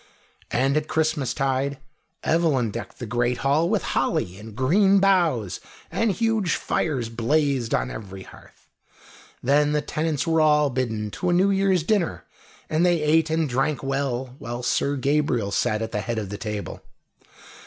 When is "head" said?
16.01-16.17